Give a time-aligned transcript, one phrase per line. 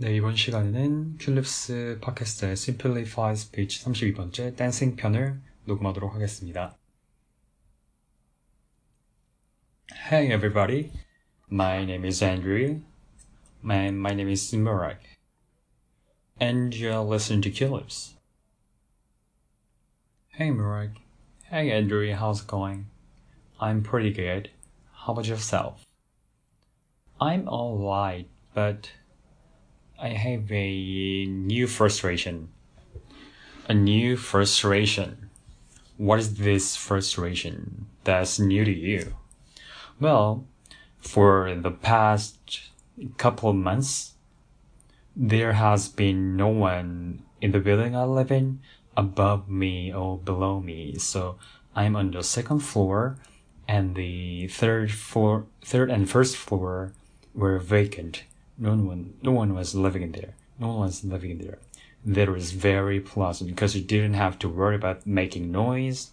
[0.00, 6.76] 네, 이번 시간에는 튤립스 팟캐스트의 Simplify Speech 32번째 댄싱 편을 녹음하도록 하겠습니다.
[9.92, 10.92] Hey everybody,
[11.50, 12.80] my name is Andrew,
[13.68, 15.00] and my name is Murak,
[16.40, 18.14] and you're listening to Culips.
[20.28, 20.94] Hey Murak,
[21.50, 22.86] hey Andrew, how's it going?
[23.60, 24.50] I'm pretty good.
[24.92, 25.84] How about yourself?
[27.20, 28.92] I'm alright, but
[30.00, 32.50] I have a new frustration.
[33.68, 35.28] A new frustration.
[35.96, 39.16] What is this frustration that's new to you?
[39.98, 40.46] Well,
[40.98, 42.70] for the past
[43.16, 44.12] couple of months,
[45.16, 48.60] there has been no one in the building I live in
[48.96, 50.94] above me or below me.
[50.98, 51.38] So
[51.74, 53.18] I'm on the second floor
[53.66, 56.92] and the third floor, third and first floor
[57.34, 58.22] were vacant
[58.58, 60.34] no one no one was living in there.
[60.58, 61.58] No one was living in there.
[62.04, 66.10] That was very pleasant because you didn't have to worry about making noise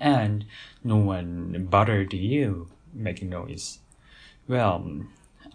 [0.00, 0.44] and
[0.84, 3.78] no one bothered you making noise.
[4.46, 5.06] Well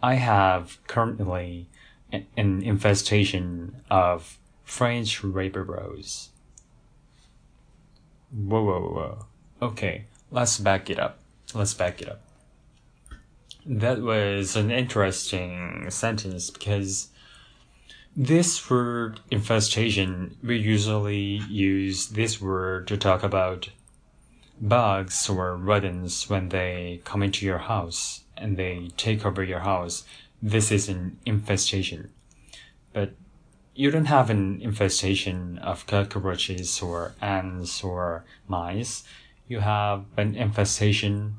[0.01, 1.67] i have currently
[2.11, 6.29] an infestation of french raver bros.
[8.31, 9.25] Whoa whoa whoa.
[9.61, 11.19] Okay let's back it up.
[11.53, 12.26] Let's back it up
[13.67, 17.09] that was an interesting sentence because
[18.15, 23.69] this word infestation, we usually use this word to talk about
[24.59, 30.03] bugs or rodents when they come into your house and they take over your house.
[30.41, 32.11] This is an infestation.
[32.93, 33.13] But
[33.75, 39.03] you don't have an infestation of cockroaches or ants or mice.
[39.47, 41.37] You have an infestation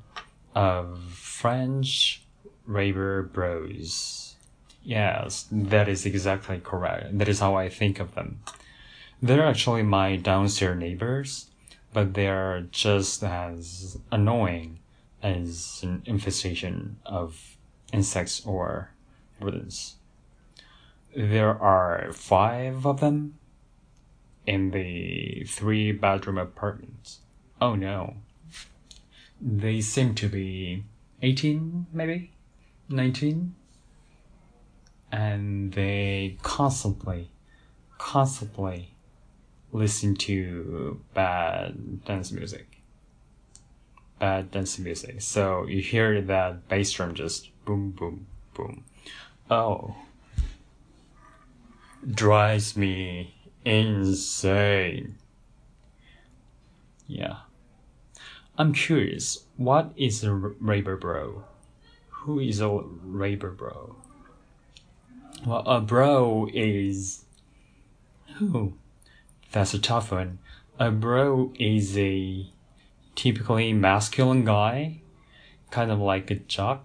[0.59, 2.25] of French
[2.67, 4.35] Raver Bros.
[4.83, 7.17] Yes, that is exactly correct.
[7.17, 8.41] That is how I think of them.
[9.23, 11.47] They're actually my downstairs neighbors,
[11.93, 14.81] but they're just as annoying
[15.23, 17.57] as an infestation of
[17.93, 18.91] insects or
[19.41, 19.95] rodents.
[21.15, 23.39] There are five of them
[24.45, 27.19] in the three bedroom apartment.
[27.61, 28.17] Oh no.
[29.41, 30.85] They seem to be
[31.23, 32.33] 18, maybe?
[32.89, 33.55] 19?
[35.13, 37.31] And they constantly,
[37.99, 38.95] constantly
[39.73, 42.83] listen to bad dance music.
[44.19, 45.21] Bad dance music.
[45.21, 48.85] So you hear that bass drum just boom, boom, boom.
[49.51, 49.95] Oh.
[52.11, 53.35] Drives me
[53.65, 55.17] insane.
[57.07, 57.37] Yeah.
[58.61, 61.45] I'm curious, what is a raver bro?
[62.09, 63.95] Who is a raver bro?
[65.47, 67.25] Well, a bro is
[68.35, 68.73] who?
[69.53, 70.41] That's a tough one.
[70.77, 72.47] A bro is a
[73.15, 75.03] typically masculine guy,
[75.71, 76.85] kind of like a jock.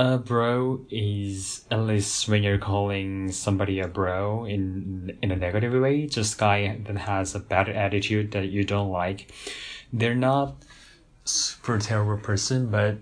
[0.00, 5.74] A bro is at least when you're calling somebody a bro in in a negative
[5.78, 9.30] way, just guy that has a bad attitude that you don't like
[9.92, 10.54] they're not
[11.26, 12.96] super terrible person, but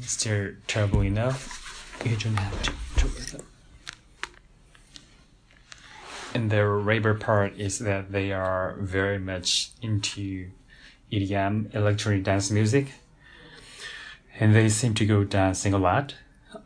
[0.00, 1.96] still terrible enough.
[2.04, 3.46] You don't have to with them.
[6.34, 10.50] And the raver part is that they are very much into
[11.12, 12.88] EDM, electronic dance music,
[14.38, 16.14] and they seem to go dancing a lot.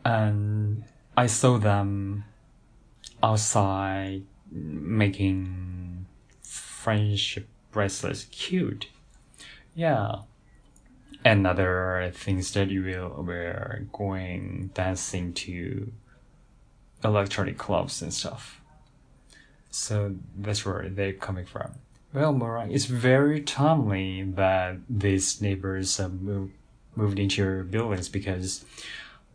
[0.03, 0.83] And
[1.15, 2.25] I saw them
[3.21, 6.05] outside making
[6.41, 8.87] friendship bracelets cute.
[9.75, 10.21] Yeah.
[11.25, 15.91] And other things that you will wear going dancing to
[17.03, 18.61] electronic clubs and stuff.
[19.69, 21.73] So that's where they're coming from.
[22.13, 26.53] Well, Mora, it's very timely that these neighbors have moved,
[26.97, 28.65] moved into your buildings because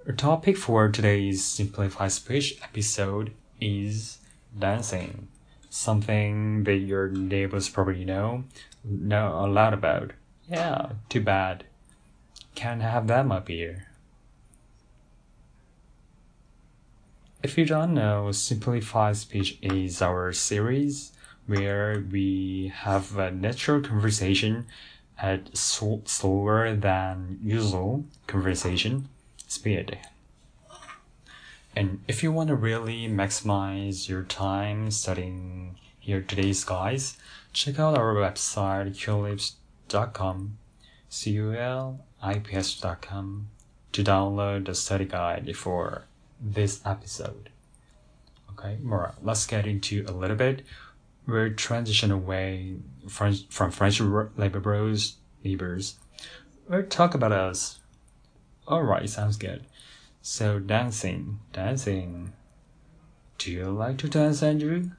[0.07, 4.19] our topic for today's Simplified Speech episode is
[4.59, 5.29] dancing
[5.71, 8.45] something that your neighbors probably know
[8.85, 10.11] know a lot about.
[10.49, 11.65] Yeah, too bad.
[12.57, 13.87] Can't have them up here.
[17.43, 21.13] If you don't know, Simplified Speech is our series
[21.47, 24.67] where we have a natural conversation
[25.19, 29.09] at slower than usual conversation
[29.47, 29.99] speed.
[31.75, 37.17] And if you want to really maximize your time studying here today's guys,
[37.53, 40.59] check out our website culips.com,
[41.09, 43.49] c u l i p s.com,
[43.93, 46.05] to download the study guide for
[46.41, 47.49] this episode.
[48.51, 49.15] Okay, more.
[49.23, 50.63] Let's get into a little bit.
[51.27, 52.77] We're transition away
[53.09, 55.97] from from French raver bros, neighbors.
[56.69, 57.81] We'll talk about us.
[58.67, 59.67] All right, sounds good.
[60.21, 62.33] So dancing, dancing.
[63.39, 64.91] Do you like to dance, Andrew?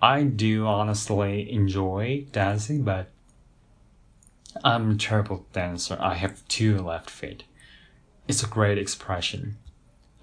[0.00, 3.10] I do honestly enjoy dancing, but
[4.62, 5.96] I'm a terrible dancer.
[6.00, 7.42] I have two left feet.
[8.28, 9.56] It's a great expression.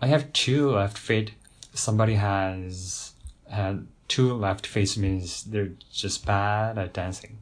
[0.02, 1.34] I have two left feet.
[1.74, 3.14] Somebody has
[3.50, 7.40] had two left feet means they're just bad at dancing.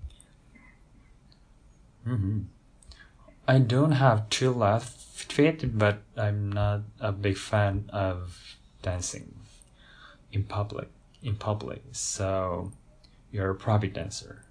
[2.07, 2.39] Mm-hmm.
[3.47, 4.91] I don't have two left
[5.31, 9.35] feet, but I'm not a big fan of dancing
[10.31, 10.89] in public.
[11.21, 12.73] In public, so
[13.31, 14.43] you're a probably dancer.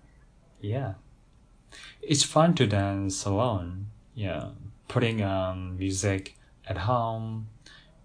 [0.60, 0.94] Yeah.
[2.00, 3.88] It's fun to dance alone.
[4.14, 4.50] Yeah,
[4.88, 6.36] putting on music
[6.66, 7.48] at home,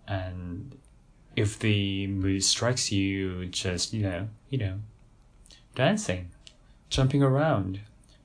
[0.07, 0.77] and
[1.37, 4.79] if the mood strikes you, just you know, you know,
[5.75, 6.31] dancing,
[6.89, 7.79] jumping around,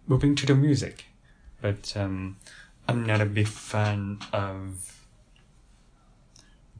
[0.07, 1.05] moving to the music.
[1.61, 2.39] But um,
[2.89, 5.07] I'm not a big fan of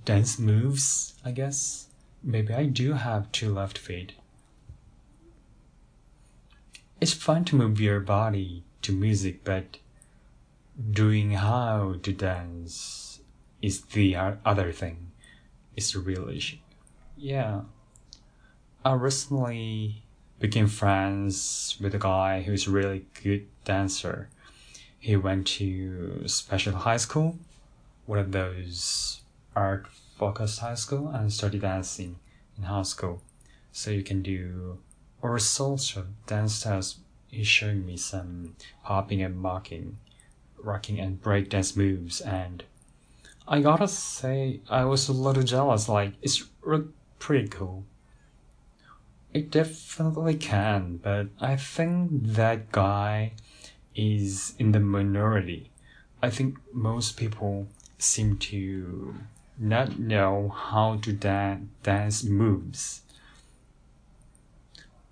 [0.07, 1.15] dance moves.
[1.23, 1.89] I guess
[2.25, 4.15] maybe I do have two left feet.
[6.99, 9.77] It's fun to move your body to music, but
[10.91, 13.21] doing how to dance
[13.61, 15.12] is the other thing.
[15.77, 16.59] It's a real issue.
[17.17, 17.63] Yeah.
[18.85, 20.03] I recently
[20.41, 24.29] became friends with a guy who's a really good dancer.
[24.99, 27.39] He went to special high school,
[28.07, 29.23] one of those
[29.55, 29.87] art
[30.19, 32.17] focused high school, and studied dancing
[32.57, 33.23] in high school.
[33.73, 34.79] So you can do
[35.23, 36.99] all sorts of dance styles
[37.33, 38.55] he's showing me some
[38.85, 39.99] popping and locking,
[40.59, 42.63] rocking and breakdance moves, and
[43.47, 45.89] I gotta say, I was a little jealous.
[45.89, 46.45] Like, it's
[47.19, 47.85] pretty cool.
[49.35, 53.33] It definitely can, but I think that guy
[53.95, 55.71] is in the minority.
[56.23, 57.67] I think most people
[57.99, 59.15] seem to
[59.59, 63.03] not know how to dan- dance moves.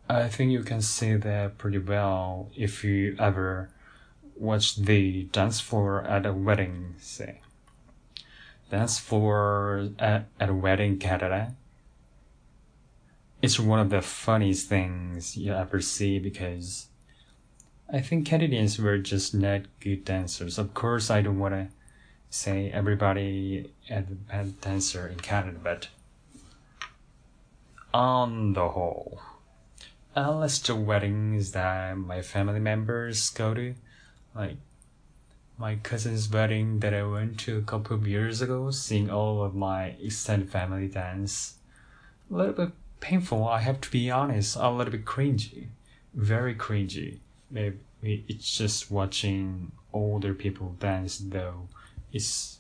[0.09, 3.71] I think you can see that pretty well if you ever
[4.37, 7.41] watch the dance floor at a wedding, say.
[8.71, 11.55] Dance for at, at a wedding Canada.
[13.43, 16.87] It's one of the funniest things you ever see because
[17.93, 20.59] I think Canadians were just not good dancers.
[20.59, 21.69] Of course, I don't want to
[22.29, 25.89] say everybody had a bad dancer in Canada, but
[27.93, 29.21] on the whole,
[30.15, 33.75] unless the weddings that my family members go to,
[34.35, 34.57] like
[35.61, 39.55] my cousin's wedding that I went to a couple of years ago, seeing all of
[39.55, 41.57] my extended family dance,
[42.31, 42.71] a little bit
[43.01, 43.47] painful.
[43.47, 45.67] I have to be honest, a little bit cringy,
[46.15, 47.19] very cringy.
[47.51, 51.69] Maybe it's just watching older people dance though.
[52.11, 52.59] It's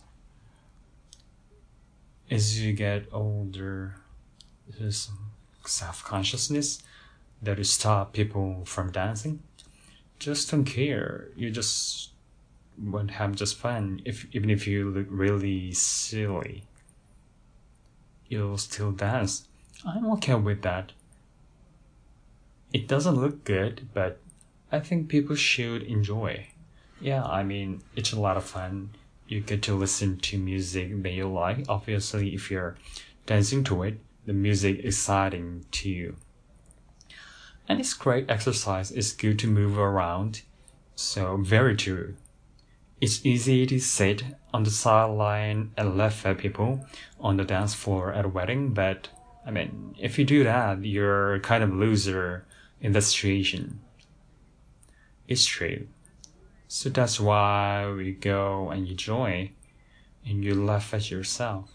[2.30, 3.94] as you get older,
[4.78, 5.30] there's some
[5.64, 6.82] self consciousness
[7.40, 9.42] that will stop people from dancing.
[10.18, 11.28] Just don't care.
[11.34, 12.10] You just
[12.82, 14.00] won't have just fun.
[14.04, 16.64] If even if you look really silly,
[18.28, 19.48] you'll still dance.
[19.84, 20.92] I'm okay with that.
[22.72, 24.20] It doesn't look good, but
[24.70, 26.46] I think people should enjoy.
[27.00, 28.90] Yeah, I mean, it's a lot of fun.
[29.26, 31.64] You get to listen to music that you like.
[31.68, 32.76] Obviously, if you're
[33.26, 36.16] dancing to it, the music is exciting to you.
[37.68, 38.90] And it's great exercise.
[38.90, 40.42] It's good to move around.
[40.94, 42.16] So very true.
[43.00, 46.84] It's easy to sit on the sideline and laugh at people
[47.18, 49.08] on the dance floor at a wedding, but
[49.46, 52.44] I mean, if you do that, you're kind of loser
[52.80, 53.80] in that situation.
[55.26, 55.86] It's true.
[56.68, 59.52] So that's why we go and enjoy
[60.26, 61.70] and you laugh at yourself.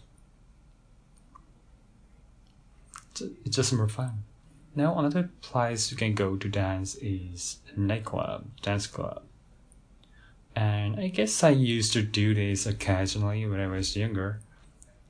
[3.44, 4.24] It's just more fun.
[4.74, 9.25] Now another place you can go to dance is a nightclub, dance club.
[10.56, 14.40] And I guess I used to do this occasionally when I was younger.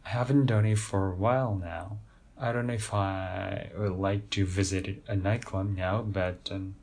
[0.04, 1.98] I haven't done it for a while now.
[2.38, 6.76] I don't know if I would like to visit a nightclub now, but um,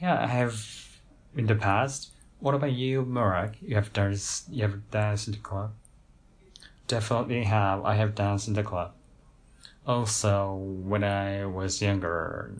[0.00, 0.98] yeah, I have
[1.36, 2.10] in the past.
[2.40, 3.56] What about you, Murak?
[3.62, 4.50] You have danced.
[4.50, 5.72] You have danced in the club.
[6.86, 7.84] Definitely have.
[7.84, 8.92] I have danced in the club.
[9.86, 12.52] Also, when I was younger,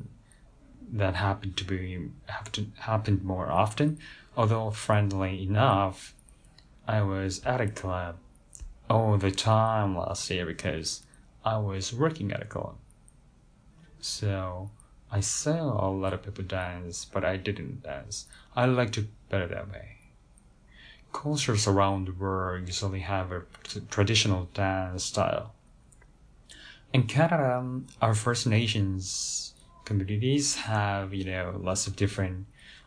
[0.93, 3.99] that happened to be happened happened more often.
[4.37, 6.15] Although friendly enough,
[6.89, 8.17] I was at a club
[8.89, 11.03] all the time last year because
[11.45, 12.77] I was working at a club.
[14.01, 14.71] So
[15.11, 18.27] I saw a lot of people dance, but I didn't dance.
[18.57, 19.97] I like to better that way.
[21.13, 23.43] Cultures around the world usually have a
[23.91, 25.53] traditional dance style.
[26.93, 32.47] In Canada, our First Nations communities have, you know, lots of different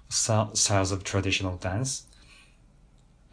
[0.09, 2.05] styles of traditional dance.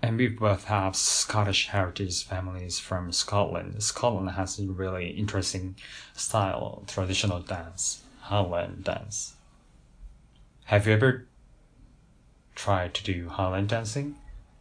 [0.00, 3.82] And we both have Scottish heritage families from Scotland.
[3.82, 5.76] Scotland has a really interesting
[6.14, 9.34] style, traditional dance, Highland dance.
[10.64, 11.26] Have you ever
[12.54, 14.16] tried to do Highland dancing?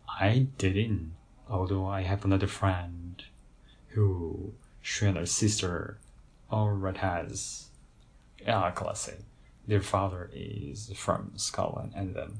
[0.08, 1.14] I didn't,
[1.50, 3.24] although I have another friend
[3.90, 5.98] who she and her sister
[6.52, 7.68] already has
[8.46, 9.22] a classic.
[9.68, 12.40] Their father is from Scotland and then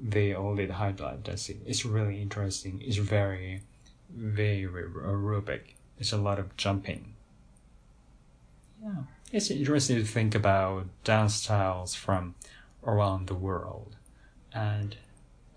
[0.00, 1.62] they all did high Highland dancing.
[1.66, 2.82] It's really interesting.
[2.84, 3.62] It's very,
[4.10, 5.74] very aerobic.
[5.98, 7.14] It's a lot of jumping.
[8.82, 12.34] Yeah, it's interesting to think about dance styles from
[12.84, 13.96] around the world.
[14.52, 14.96] And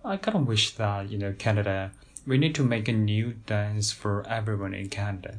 [0.06, 1.92] I kind of wish that, you know, Canada,
[2.26, 5.38] we need to make a new dance for everyone in Canada.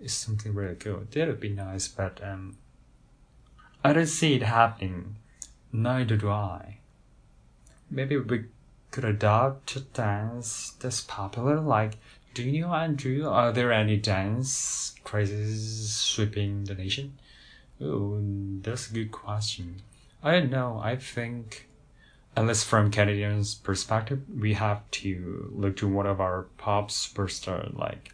[0.00, 1.10] It's something really good.
[1.12, 2.56] That would be nice, but um,
[3.86, 5.16] I don't see it happening.
[5.72, 6.78] Neither do I.
[7.90, 8.46] Maybe we
[8.90, 11.98] could adopt a dance that's popular, like
[12.34, 13.26] do you know Andrew?
[13.26, 17.18] Are there any dance crazes sweeping the nation?
[17.80, 18.20] Oh,
[18.60, 19.76] that's a good question.
[20.22, 20.78] I don't know.
[20.82, 21.66] I think
[22.36, 28.12] unless from Canadians' perspective, we have to look to one of our pop superstars like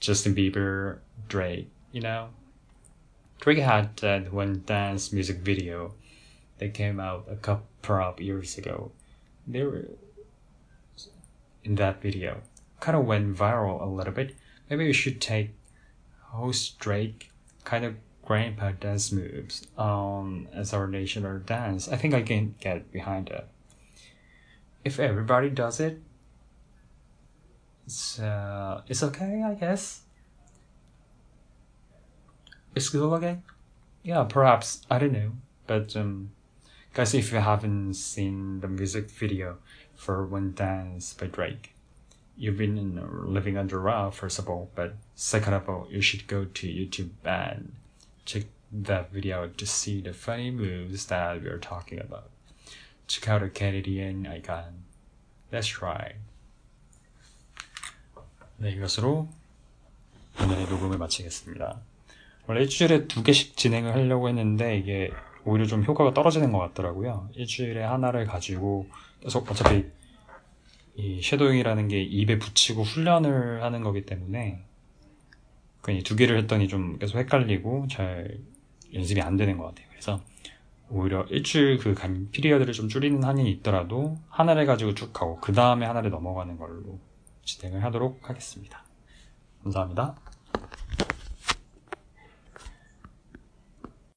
[0.00, 2.30] Justin Bieber, Drake, you know?
[3.42, 5.94] Drake had that one dance music video
[6.58, 7.66] that came out a couple
[8.00, 8.92] of years ago.
[9.46, 9.88] They were
[11.64, 12.40] in that video
[12.80, 14.34] kind of went viral a little bit.
[14.70, 15.50] Maybe we should take
[16.20, 17.30] host Drake
[17.64, 21.88] kind of grandpa dance moves um, as our national dance.
[21.88, 23.46] I think I can get behind it
[24.84, 26.00] if everybody does it,
[27.86, 30.02] it's uh, it's okay, I guess
[32.75, 33.39] It's still okay.
[34.03, 35.31] Yeah, perhaps I don't know,
[35.65, 36.31] but um,
[36.93, 39.57] guys, if you haven't seen the music video
[39.95, 41.73] for "One Dance" by Drake,
[42.37, 44.69] you've been living under a rock, first of all.
[44.75, 47.73] But second of all, you should go to YouTube and
[48.25, 52.29] check that video to see the funny moves that we're talking about.
[53.07, 54.83] check out a Canadian icon.
[55.51, 56.15] Let's try.
[58.57, 59.29] 네, 이것으로
[60.41, 61.79] 오늘의 녹음을 마치겠습니다.
[62.52, 65.10] 원래 일주일에 두 개씩 진행을 하려고 했는데 이게
[65.46, 67.30] 오히려 좀 효과가 떨어지는 것 같더라고요.
[67.34, 68.86] 일주일에 하나를 가지고
[69.20, 69.86] 계속 어차피
[70.94, 74.60] 이 섀도잉이라는 게 입에 붙이고 훈련을 하는 거기 때문에
[75.80, 78.36] 그냥 두 개를 했더니 좀 계속 헷갈리고 잘
[78.92, 79.86] 연습이 안 되는 것 같아요.
[79.88, 80.20] 그래서
[80.90, 85.86] 오히려 일주일 그 간 피리어드를 좀 줄이는 한이 있더라도 하나를 가지고 쭉 가고 그 다음에
[85.86, 87.00] 하나를 넘어가는 걸로
[87.44, 88.84] 진행을 하도록 하겠습니다.
[89.62, 90.16] 감사합니다.